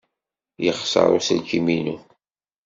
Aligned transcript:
Yexṣer 0.63 1.09
uselkim-inu. 1.17 1.97